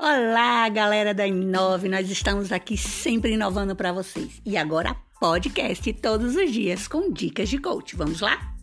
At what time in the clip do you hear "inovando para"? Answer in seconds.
3.32-3.92